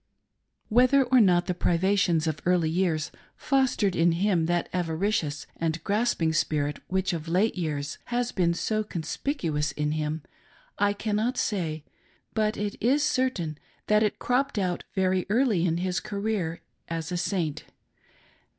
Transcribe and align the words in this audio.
Whether 0.69 1.03
or 1.03 1.21
not 1.21 1.45
the 1.45 1.53
privations 1.53 2.25
of 2.25 2.41
early 2.43 2.71
years 2.71 3.11
fostered 3.37 3.95
in 3.95 4.13
him 4.13 4.47
that 4.47 4.67
avaricious 4.73 5.45
and 5.57 5.77
grasping 5.83 6.33
spirit 6.33 6.79
which 6.87 7.13
of 7.13 7.27
late 7.27 7.53
years 7.55 7.99
has 8.05 8.31
been 8.31 8.55
so 8.55 8.83
conspicuous 8.83 9.71
in 9.73 9.91
him, 9.91 10.23
I 10.79 10.93
cannot 10.93 11.37
say, 11.37 11.83
but 12.33 12.57
it 12.57 12.81
is 12.81 13.03
certain 13.03 13.59
that 13.85 14.01
it 14.01 14.17
cropped 14.17 14.57
out 14.57 14.83
very 14.95 15.27
early 15.29 15.67
in 15.67 15.77
his 15.77 15.99
career 15.99 16.61
as 16.89 17.11
a 17.11 17.15
Saint. 17.17 17.65